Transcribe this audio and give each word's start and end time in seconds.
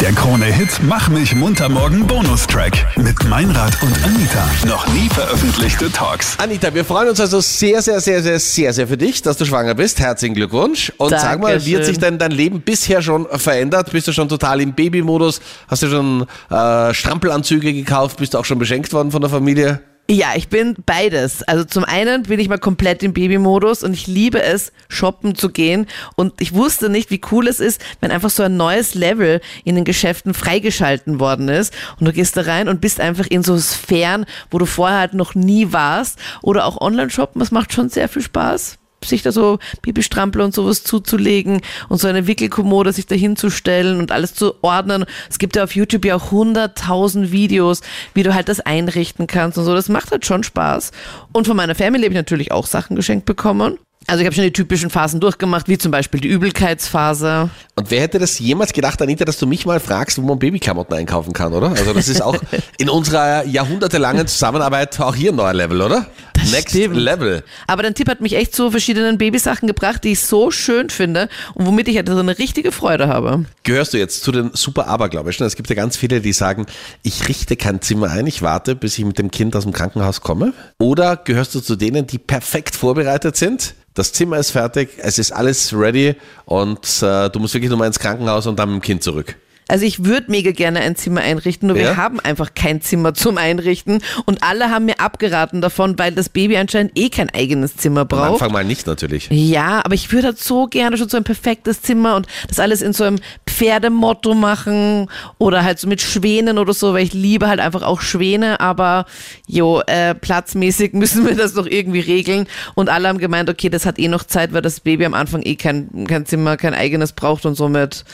Der 0.00 0.12
Krone-Hit 0.12 0.80
Mach 0.82 1.10
mich 1.10 1.34
munter 1.34 1.68
morgen 1.68 2.06
Bonustrack 2.06 2.72
mit 2.96 3.22
Meinrad 3.28 3.82
und 3.82 3.92
Anita. 4.02 4.48
Noch 4.66 4.86
nie 4.94 5.10
veröffentlichte 5.10 5.92
Talks. 5.92 6.38
Anita, 6.38 6.72
wir 6.72 6.86
freuen 6.86 7.10
uns 7.10 7.20
also 7.20 7.40
sehr, 7.40 7.82
sehr, 7.82 8.00
sehr, 8.00 8.22
sehr, 8.22 8.40
sehr, 8.40 8.72
sehr 8.72 8.88
für 8.88 8.96
dich, 8.96 9.20
dass 9.20 9.36
du 9.36 9.44
schwanger 9.44 9.74
bist. 9.74 10.00
Herzlichen 10.00 10.34
Glückwunsch. 10.34 10.90
Und 10.96 11.10
sag 11.10 11.40
mal, 11.40 11.48
wie 11.48 11.52
hat 11.52 11.60
Dankeschön. 11.60 11.84
sich 11.84 11.98
denn 11.98 12.18
dein 12.18 12.30
Leben 12.30 12.62
bisher 12.62 13.02
schon 13.02 13.26
verändert? 13.30 13.92
Bist 13.92 14.08
du 14.08 14.12
schon 14.12 14.30
total 14.30 14.62
im 14.62 14.72
Babymodus? 14.72 15.42
Hast 15.68 15.82
du 15.82 15.90
schon 15.90 16.26
äh, 16.48 16.94
Strampelanzüge 16.94 17.74
gekauft? 17.74 18.16
Bist 18.16 18.32
du 18.32 18.38
auch 18.38 18.46
schon 18.46 18.58
beschenkt 18.58 18.94
worden 18.94 19.10
von 19.10 19.20
der 19.20 19.28
Familie? 19.28 19.80
Ja, 20.10 20.32
ich 20.34 20.48
bin 20.48 20.74
beides. 20.86 21.44
Also 21.44 21.62
zum 21.62 21.84
einen 21.84 22.24
bin 22.24 22.40
ich 22.40 22.48
mal 22.48 22.58
komplett 22.58 23.04
im 23.04 23.12
Babymodus 23.12 23.84
und 23.84 23.92
ich 23.92 24.08
liebe 24.08 24.42
es, 24.42 24.72
shoppen 24.88 25.36
zu 25.36 25.50
gehen. 25.50 25.86
Und 26.16 26.32
ich 26.40 26.52
wusste 26.52 26.88
nicht, 26.88 27.12
wie 27.12 27.20
cool 27.30 27.46
es 27.46 27.60
ist, 27.60 27.80
wenn 28.00 28.10
einfach 28.10 28.30
so 28.30 28.42
ein 28.42 28.56
neues 28.56 28.96
Level 28.96 29.40
in 29.62 29.76
den 29.76 29.84
Geschäften 29.84 30.34
freigeschalten 30.34 31.20
worden 31.20 31.48
ist. 31.48 31.72
Und 32.00 32.06
du 32.06 32.12
gehst 32.12 32.36
da 32.36 32.40
rein 32.40 32.68
und 32.68 32.80
bist 32.80 32.98
einfach 32.98 33.28
in 33.28 33.44
so 33.44 33.56
Sphären, 33.56 34.26
wo 34.50 34.58
du 34.58 34.66
vorher 34.66 34.98
halt 34.98 35.14
noch 35.14 35.36
nie 35.36 35.72
warst. 35.72 36.18
Oder 36.42 36.64
auch 36.64 36.80
Online-Shoppen, 36.80 37.38
das 37.38 37.52
macht 37.52 37.72
schon 37.72 37.88
sehr 37.88 38.08
viel 38.08 38.22
Spaß 38.22 38.79
sich 39.04 39.22
da 39.22 39.32
so 39.32 39.58
Babystrampler 39.82 40.44
und 40.44 40.54
sowas 40.54 40.84
zuzulegen 40.84 41.60
und 41.88 42.00
so 42.00 42.08
eine 42.08 42.26
Wickelkommode 42.26 42.92
sich 42.92 43.06
da 43.06 43.14
hinzustellen 43.14 43.98
und 43.98 44.12
alles 44.12 44.34
zu 44.34 44.54
ordnen. 44.62 45.04
Es 45.28 45.38
gibt 45.38 45.56
ja 45.56 45.64
auf 45.64 45.74
YouTube 45.74 46.04
ja 46.04 46.16
auch 46.16 46.30
hunderttausend 46.30 47.32
Videos, 47.32 47.80
wie 48.14 48.22
du 48.22 48.34
halt 48.34 48.48
das 48.48 48.60
einrichten 48.60 49.26
kannst 49.26 49.58
und 49.58 49.64
so. 49.64 49.74
Das 49.74 49.88
macht 49.88 50.10
halt 50.10 50.26
schon 50.26 50.42
Spaß. 50.42 50.92
Und 51.32 51.46
von 51.46 51.56
meiner 51.56 51.74
Family 51.74 52.04
habe 52.04 52.12
ich 52.12 52.18
natürlich 52.18 52.52
auch 52.52 52.66
Sachen 52.66 52.96
geschenkt 52.96 53.26
bekommen. 53.26 53.78
Also 54.06 54.22
ich 54.22 54.26
habe 54.26 54.34
schon 54.34 54.44
die 54.44 54.52
typischen 54.52 54.90
Phasen 54.90 55.20
durchgemacht, 55.20 55.68
wie 55.68 55.78
zum 55.78 55.92
Beispiel 55.92 56.20
die 56.20 56.28
Übelkeitsphase. 56.28 57.50
Und 57.76 57.90
wer 57.90 58.00
hätte 58.00 58.18
das 58.18 58.38
jemals 58.38 58.72
gedacht, 58.72 59.00
Anita, 59.02 59.24
dass 59.24 59.38
du 59.38 59.46
mich 59.46 59.66
mal 59.66 59.78
fragst, 59.78 60.20
wo 60.20 60.26
man 60.26 60.38
Babyklamotten 60.38 60.96
einkaufen 60.96 61.32
kann, 61.32 61.52
oder? 61.52 61.68
Also 61.70 61.92
das 61.92 62.08
ist 62.08 62.22
auch 62.22 62.36
in 62.78 62.88
unserer 62.88 63.44
jahrhundertelangen 63.44 64.26
Zusammenarbeit 64.26 64.98
auch 65.00 65.14
hier 65.14 65.32
ein 65.32 65.36
neuer 65.36 65.54
Level, 65.54 65.82
oder? 65.82 66.06
Next 66.50 66.70
stimmt. 66.70 66.96
Level. 66.96 67.42
Aber 67.66 67.82
dein 67.82 67.94
Tipp 67.94 68.08
hat 68.08 68.20
mich 68.20 68.34
echt 68.34 68.54
zu 68.54 68.70
verschiedenen 68.70 69.18
Babysachen 69.18 69.66
gebracht, 69.66 70.04
die 70.04 70.12
ich 70.12 70.20
so 70.20 70.50
schön 70.50 70.90
finde 70.90 71.28
und 71.54 71.66
womit 71.66 71.88
ich 71.88 71.96
halt 71.96 72.08
so 72.08 72.18
eine 72.18 72.38
richtige 72.38 72.72
Freude 72.72 73.08
habe. 73.08 73.44
Gehörst 73.62 73.92
du 73.92 73.98
jetzt 73.98 74.22
zu 74.22 74.32
den 74.32 74.50
super 74.54 74.86
Abergläubischen? 74.86 75.46
Es 75.46 75.56
gibt 75.56 75.68
ja 75.68 75.76
ganz 75.76 75.96
viele, 75.96 76.20
die 76.20 76.32
sagen, 76.32 76.66
ich 77.02 77.28
richte 77.28 77.56
kein 77.56 77.80
Zimmer 77.82 78.10
ein, 78.10 78.26
ich 78.26 78.42
warte, 78.42 78.74
bis 78.74 78.98
ich 78.98 79.04
mit 79.04 79.18
dem 79.18 79.30
Kind 79.30 79.54
aus 79.56 79.64
dem 79.64 79.72
Krankenhaus 79.72 80.20
komme. 80.20 80.52
Oder 80.78 81.16
gehörst 81.16 81.54
du 81.54 81.60
zu 81.60 81.76
denen, 81.76 82.06
die 82.06 82.18
perfekt 82.18 82.76
vorbereitet 82.76 83.36
sind? 83.36 83.74
Das 83.94 84.12
Zimmer 84.12 84.38
ist 84.38 84.52
fertig, 84.52 84.90
es 84.98 85.18
ist 85.18 85.32
alles 85.32 85.74
ready 85.74 86.14
und 86.44 87.02
äh, 87.02 87.28
du 87.28 87.40
musst 87.40 87.54
wirklich 87.54 87.70
nur 87.70 87.78
mal 87.78 87.86
ins 87.86 87.98
Krankenhaus 87.98 88.46
und 88.46 88.58
dann 88.58 88.72
mit 88.72 88.82
dem 88.82 88.82
Kind 88.82 89.02
zurück. 89.02 89.36
Also 89.70 89.84
ich 89.86 90.04
würde 90.04 90.30
mega 90.32 90.50
gerne 90.50 90.80
ein 90.80 90.96
Zimmer 90.96 91.20
einrichten, 91.20 91.68
nur 91.68 91.76
Ja? 91.76 91.82
wir 91.84 91.96
haben 91.96 92.18
einfach 92.18 92.54
kein 92.54 92.80
Zimmer 92.80 93.14
zum 93.14 93.38
Einrichten 93.38 94.02
und 94.26 94.42
alle 94.42 94.70
haben 94.70 94.86
mir 94.86 94.98
abgeraten 94.98 95.60
davon, 95.60 95.96
weil 95.96 96.12
das 96.12 96.28
Baby 96.28 96.56
anscheinend 96.56 96.98
eh 96.98 97.08
kein 97.08 97.30
eigenes 97.30 97.76
Zimmer 97.76 98.00
Am 98.00 98.08
braucht. 98.08 98.32
Anfang 98.32 98.52
mal 98.52 98.64
nicht 98.64 98.88
natürlich. 98.88 99.28
Ja, 99.30 99.80
aber 99.84 99.94
ich 99.94 100.10
würde 100.10 100.28
halt 100.28 100.38
so 100.40 100.66
gerne 100.66 100.98
schon 100.98 101.08
so 101.08 101.16
ein 101.16 101.22
perfektes 101.22 101.82
Zimmer 101.82 102.16
und 102.16 102.26
das 102.48 102.58
alles 102.58 102.82
in 102.82 102.92
so 102.92 103.04
einem 103.04 103.20
Pferdemotto 103.46 104.34
machen 104.34 105.08
oder 105.38 105.62
halt 105.62 105.78
so 105.78 105.86
mit 105.86 106.00
Schwänen 106.00 106.58
oder 106.58 106.74
so, 106.74 106.92
weil 106.92 107.04
ich 107.04 107.12
liebe 107.14 107.46
halt 107.46 107.60
einfach 107.60 107.82
auch 107.82 108.00
Schwäne, 108.00 108.58
aber 108.58 109.06
jo, 109.46 109.82
äh, 109.86 110.16
platzmäßig 110.16 110.92
müssen 110.94 111.24
wir 111.26 111.36
das 111.36 111.54
doch 111.54 111.66
irgendwie 111.66 112.00
regeln 112.00 112.48
und 112.74 112.88
alle 112.88 113.06
haben 113.06 113.18
gemeint, 113.18 113.48
okay, 113.48 113.68
das 113.68 113.86
hat 113.86 114.00
eh 114.00 114.08
noch 114.08 114.24
Zeit, 114.24 114.52
weil 114.52 114.62
das 114.62 114.80
Baby 114.80 115.04
am 115.04 115.14
Anfang 115.14 115.42
eh 115.42 115.54
kein, 115.54 116.06
kein 116.08 116.26
Zimmer, 116.26 116.56
kein 116.56 116.74
eigenes 116.74 117.12
braucht 117.12 117.46
und 117.46 117.54
somit 117.54 118.04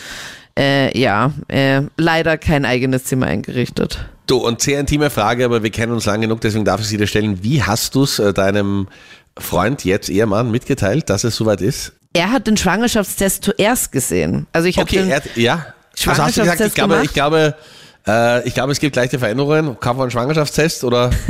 äh, 0.58 0.98
ja, 0.98 1.32
äh, 1.48 1.82
leider 1.96 2.38
kein 2.38 2.64
eigenes 2.64 3.04
Zimmer 3.04 3.26
eingerichtet. 3.26 4.06
Du, 4.26 4.38
und 4.38 4.60
sehr 4.60 4.80
intime 4.80 5.10
Frage, 5.10 5.44
aber 5.44 5.62
wir 5.62 5.70
kennen 5.70 5.92
uns 5.92 6.06
lang 6.06 6.20
genug, 6.20 6.40
deswegen 6.40 6.64
darf 6.64 6.80
ich 6.80 6.88
sie 6.88 6.96
dir 6.96 7.06
stellen. 7.06 7.42
Wie 7.42 7.62
hast 7.62 7.94
du 7.94 8.02
es 8.02 8.18
äh, 8.18 8.32
deinem 8.32 8.88
Freund, 9.38 9.84
jetzt 9.84 10.08
Ehemann, 10.08 10.50
mitgeteilt, 10.50 11.10
dass 11.10 11.24
es 11.24 11.36
soweit 11.36 11.60
ist? 11.60 11.92
Er 12.12 12.32
hat 12.32 12.46
den 12.46 12.56
Schwangerschaftstest 12.56 13.44
zuerst 13.44 13.92
gesehen. 13.92 14.46
Also 14.52 14.68
ich 14.68 14.78
habe 14.78 14.88
Okay, 14.88 15.02
den, 15.02 15.10
er, 15.10 15.22
ja. 15.36 15.66
Also 16.06 16.22
hast 16.22 16.36
du 16.36 16.40
gesagt, 16.42 16.60
ich 16.60 16.74
Schwangerschaftstest 16.74 16.74
glaube, 16.74 16.94
gemacht? 16.94 17.06
ich 17.06 17.12
glaube, 17.12 17.54
äh, 18.08 18.46
ich 18.46 18.54
glaube, 18.54 18.72
es 18.72 18.80
gibt 18.80 18.96
leichte 18.96 19.18
Veränderungen. 19.18 19.78
Kauf 19.80 19.98
einen 20.00 20.10
Schwangerschaftstest 20.10 20.84
oder? 20.84 21.10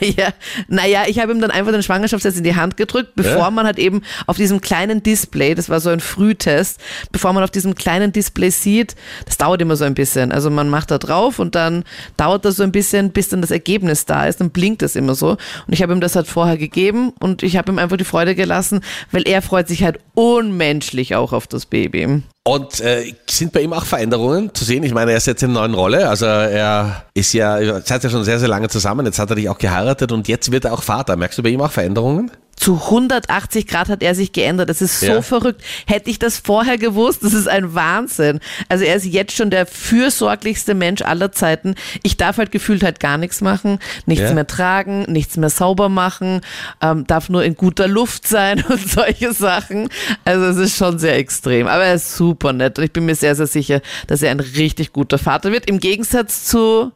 Naja, 0.00 0.28
naja, 0.68 1.02
ich 1.06 1.18
habe 1.18 1.32
ihm 1.32 1.40
dann 1.40 1.50
einfach 1.50 1.72
den 1.72 1.82
Schwangerschaftstest 1.82 2.38
in 2.38 2.44
die 2.44 2.56
Hand 2.56 2.76
gedrückt, 2.76 3.12
bevor 3.16 3.42
Ja. 3.44 3.50
man 3.50 3.66
halt 3.66 3.78
eben 3.78 4.02
auf 4.26 4.36
diesem 4.36 4.60
kleinen 4.60 5.02
Display, 5.02 5.54
das 5.54 5.68
war 5.68 5.80
so 5.80 5.90
ein 5.90 6.00
Frühtest, 6.00 6.80
bevor 7.12 7.32
man 7.32 7.42
auf 7.44 7.50
diesem 7.50 7.74
kleinen 7.74 8.12
Display 8.12 8.50
sieht, 8.50 8.96
das 9.26 9.36
dauert 9.38 9.60
immer 9.62 9.76
so 9.76 9.84
ein 9.84 9.94
bisschen. 9.94 10.32
Also 10.32 10.50
man 10.50 10.68
macht 10.68 10.90
da 10.90 10.98
drauf 10.98 11.38
und 11.38 11.54
dann 11.54 11.84
dauert 12.16 12.44
das 12.44 12.56
so 12.56 12.62
ein 12.62 12.72
bisschen, 12.72 13.10
bis 13.10 13.28
dann 13.28 13.40
das 13.40 13.50
Ergebnis 13.50 14.04
da 14.06 14.26
ist, 14.26 14.40
dann 14.40 14.50
blinkt 14.50 14.82
es 14.82 14.96
immer 14.96 15.14
so. 15.14 15.30
Und 15.30 15.38
ich 15.72 15.82
habe 15.82 15.92
ihm 15.92 16.00
das 16.00 16.16
halt 16.16 16.26
vorher 16.26 16.56
gegeben 16.56 17.12
und 17.20 17.42
ich 17.42 17.56
habe 17.56 17.70
ihm 17.72 17.78
einfach 17.78 17.96
die 17.96 18.04
Freude 18.04 18.34
gelassen, 18.34 18.80
weil 19.12 19.22
er 19.28 19.42
freut 19.42 19.68
sich 19.68 19.82
halt 19.82 19.98
unmenschlich 20.18 21.14
auch 21.14 21.32
auf 21.32 21.46
das 21.46 21.64
Baby. 21.64 22.22
Und 22.42 22.80
äh, 22.80 23.14
sind 23.30 23.52
bei 23.52 23.60
ihm 23.60 23.72
auch 23.72 23.84
Veränderungen 23.84 24.52
zu 24.52 24.64
sehen? 24.64 24.82
Ich 24.82 24.92
meine, 24.92 25.12
er 25.12 25.16
ist 25.16 25.28
jetzt 25.28 25.44
in 25.44 25.50
einer 25.50 25.60
neuen 25.60 25.74
Rolle. 25.74 26.08
Also 26.08 26.26
er 26.26 27.04
ist 27.14 27.32
ja, 27.34 27.80
seid 27.82 28.02
ja 28.02 28.10
schon 28.10 28.24
sehr, 28.24 28.40
sehr 28.40 28.48
lange 28.48 28.68
zusammen. 28.68 29.06
Jetzt 29.06 29.20
hat 29.20 29.30
er 29.30 29.36
dich 29.36 29.48
auch 29.48 29.58
geheiratet 29.58 30.10
und 30.10 30.26
jetzt 30.26 30.50
wird 30.50 30.64
er 30.64 30.72
auch 30.72 30.82
Vater. 30.82 31.14
Merkst 31.14 31.38
du 31.38 31.44
bei 31.44 31.50
ihm 31.50 31.60
auch 31.60 31.70
Veränderungen? 31.70 32.32
Zu 32.68 32.74
180 32.90 33.66
Grad 33.66 33.88
hat 33.88 34.02
er 34.02 34.14
sich 34.14 34.32
geändert. 34.32 34.68
Das 34.68 34.82
ist 34.82 35.00
so 35.00 35.06
Ja. 35.06 35.22
verrückt. 35.22 35.62
Hätte 35.86 36.10
ich 36.10 36.18
das 36.18 36.36
vorher 36.36 36.76
gewusst, 36.76 37.24
das 37.24 37.32
ist 37.32 37.48
ein 37.48 37.74
Wahnsinn. 37.74 38.40
Also 38.68 38.84
er 38.84 38.94
ist 38.96 39.06
jetzt 39.06 39.34
schon 39.34 39.48
der 39.48 39.64
fürsorglichste 39.64 40.74
Mensch 40.74 41.00
aller 41.00 41.32
Zeiten. 41.32 41.76
Ich 42.02 42.18
darf 42.18 42.36
halt 42.36 42.52
gefühlt 42.52 42.82
halt 42.82 43.00
gar 43.00 43.16
nichts 43.16 43.40
machen, 43.40 43.78
nichts 44.04 44.24
Ja. 44.28 44.34
mehr 44.34 44.46
tragen, 44.46 45.04
nichts 45.08 45.38
mehr 45.38 45.48
sauber 45.48 45.88
machen, 45.88 46.42
ähm, 46.82 47.06
darf 47.06 47.30
nur 47.30 47.42
in 47.42 47.54
guter 47.54 47.88
Luft 47.88 48.28
sein 48.28 48.62
und 48.68 48.86
solche 48.86 49.32
Sachen. 49.32 49.88
Also 50.26 50.44
es 50.44 50.58
ist 50.58 50.76
schon 50.76 50.98
sehr 50.98 51.16
extrem. 51.16 51.68
Aber 51.68 51.84
er 51.84 51.94
ist 51.94 52.18
super 52.18 52.52
nett 52.52 52.78
und 52.78 52.84
ich 52.84 52.92
bin 52.92 53.06
mir 53.06 53.14
sehr, 53.14 53.34
sehr 53.34 53.46
sicher, 53.46 53.80
dass 54.08 54.20
er 54.20 54.30
ein 54.30 54.40
richtig 54.40 54.92
guter 54.92 55.16
Vater 55.16 55.52
wird. 55.52 55.70
Im 55.70 55.80
Gegensatz 55.80 56.44
zu 56.44 56.92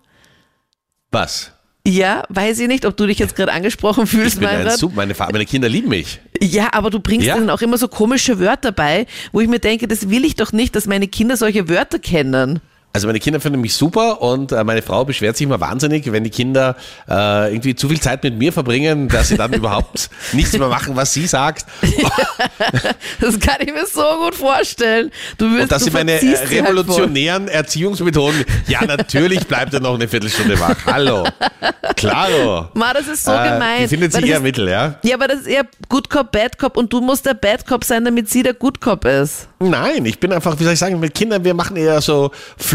Was? 1.10 1.50
Ja, 1.86 2.22
weiß 2.28 2.60
ich 2.60 2.68
nicht, 2.68 2.84
ob 2.86 2.96
du 2.96 3.06
dich 3.06 3.18
jetzt 3.18 3.34
gerade 3.34 3.52
angesprochen 3.52 4.06
fühlst, 4.06 4.34
Ich 4.34 4.40
bin 4.40 4.48
ein 4.48 4.58
Meinrad. 4.58 4.78
Super, 4.78 4.94
meine, 4.96 5.14
Fa- 5.14 5.28
meine 5.32 5.44
Kinder 5.46 5.68
lieben 5.68 5.88
mich. 5.88 6.20
Ja, 6.40 6.68
aber 6.72 6.90
du 6.90 7.00
bringst 7.00 7.26
Ja. 7.26 7.36
ihnen 7.36 7.50
auch 7.50 7.60
immer 7.60 7.76
so 7.78 7.88
komische 7.88 8.38
Wörter 8.38 8.72
bei, 8.72 9.06
wo 9.32 9.40
ich 9.40 9.48
mir 9.48 9.58
denke, 9.58 9.88
das 9.88 10.08
will 10.08 10.24
ich 10.24 10.36
doch 10.36 10.52
nicht, 10.52 10.76
dass 10.76 10.86
meine 10.86 11.08
Kinder 11.08 11.36
solche 11.36 11.68
Wörter 11.68 11.98
kennen. 11.98 12.60
Also 12.94 13.06
meine 13.06 13.20
Kinder 13.20 13.40
finden 13.40 13.60
mich 13.62 13.74
super 13.74 14.20
und 14.20 14.52
äh, 14.52 14.62
meine 14.64 14.82
Frau 14.82 15.04
beschwert 15.06 15.36
sich 15.38 15.46
immer 15.46 15.60
wahnsinnig, 15.60 16.12
wenn 16.12 16.24
die 16.24 16.30
Kinder 16.30 16.76
äh, 17.08 17.50
irgendwie 17.50 17.74
zu 17.74 17.88
viel 17.88 18.00
Zeit 18.00 18.22
mit 18.22 18.36
mir 18.36 18.52
verbringen, 18.52 19.08
dass 19.08 19.28
sie 19.28 19.38
dann 19.38 19.52
überhaupt 19.54 20.10
nichts 20.34 20.52
mehr 20.58 20.68
machen, 20.68 20.94
was 20.94 21.12
sie 21.12 21.26
sagt. 21.26 21.64
Das 23.20 23.38
kann 23.38 23.56
ich 23.60 23.72
mir 23.72 23.86
so 23.86 24.02
gut 24.24 24.34
vorstellen. 24.34 25.10
Du 25.38 25.46
wirst, 25.52 25.62
Und 25.62 25.72
du 25.72 25.78
sie 25.84 25.90
meine 25.90 26.18
sie 26.18 26.36
halt 26.36 26.50
revolutionären 26.50 27.48
Erziehungsmethoden, 27.48 28.44
ja 28.66 28.84
natürlich 28.84 29.46
bleibt 29.46 29.74
er 29.74 29.80
noch 29.80 29.94
eine 29.94 30.08
Viertelstunde 30.08 30.58
wach. 30.58 30.76
Hallo. 30.86 31.24
Klaro. 31.96 32.68
Ma, 32.74 32.92
das 32.92 33.06
ist 33.08 33.24
so 33.24 33.32
Äh, 33.32 33.52
gemein. 33.52 33.78
Die 33.82 33.88
findet 33.88 34.14
das 34.14 34.22
eher 34.22 34.36
ist- 34.36 34.42
Mittel, 34.42 34.68
ja? 34.68 34.96
Ja, 35.02 35.14
aber 35.16 35.28
das 35.28 35.40
ist 35.40 35.46
eher 35.46 35.64
Good 35.88 36.10
Cop, 36.10 36.32
Bad 36.32 36.58
Cop 36.58 36.76
und 36.76 36.92
du 36.92 37.00
musst 37.00 37.26
der 37.26 37.34
Bad 37.34 37.66
Cop 37.66 37.84
sein, 37.84 38.04
damit 38.04 38.28
sie 38.28 38.42
der 38.42 38.54
Good 38.54 38.80
Cop 38.80 39.04
ist. 39.04 39.48
Nein, 39.60 40.04
ich 40.06 40.18
bin 40.18 40.32
einfach, 40.32 40.58
wie 40.58 40.64
soll 40.64 40.72
ich 40.72 40.78
sagen, 40.78 40.98
mit 40.98 41.14
Kindern, 41.14 41.44
wir 41.44 41.54
machen 41.54 41.76
eher 41.76 42.00
so 42.00 42.32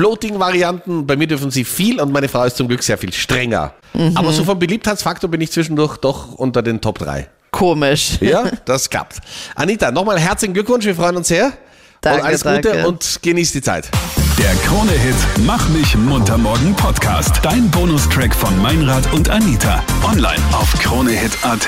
Floating-Varianten. 0.07 1.05
Bei 1.05 1.17
mir 1.17 1.27
dürfen 1.27 1.51
sie 1.51 1.65
viel 1.65 1.99
und 1.99 2.13
meine 2.13 2.29
Frau 2.29 2.45
ist 2.45 2.55
zum 2.55 2.69
Glück 2.69 2.81
sehr 2.81 2.97
viel 2.97 3.11
strenger. 3.11 3.73
Mhm. 3.93 4.15
Aber 4.15 4.31
so 4.31 4.45
vom 4.45 4.57
Beliebtheitsfaktor 4.57 5.29
bin 5.29 5.41
ich 5.41 5.51
zwischendurch 5.51 5.97
doch 5.97 6.33
unter 6.35 6.61
den 6.61 6.79
Top 6.79 6.99
3. 6.99 7.27
Komisch. 7.51 8.17
Ja, 8.21 8.45
das 8.65 8.89
klappt. 8.89 9.17
Anita, 9.55 9.91
nochmal 9.91 10.17
herzlichen 10.17 10.53
Glückwunsch, 10.53 10.85
wir 10.85 10.95
freuen 10.95 11.17
uns 11.17 11.27
sehr. 11.27 11.51
Danke, 11.99 12.21
und 12.21 12.25
alles 12.25 12.43
Gute 12.43 12.61
danke. 12.61 12.87
und 12.87 13.19
genießt 13.21 13.55
die 13.55 13.61
Zeit. 13.61 13.89
Der 14.37 14.53
Krone-Hit 14.65 15.15
Mach 15.45 15.67
mich 15.69 15.95
munter 15.97 16.37
morgen 16.37 16.73
Podcast. 16.75 17.39
Dein 17.41 17.69
Bonustrack 17.71 18.33
von 18.33 18.57
Meinrad 18.61 19.11
und 19.13 19.29
Anita. 19.29 19.83
Online 20.03 20.41
auf 20.53 20.71
kronehit.at. 20.79 21.67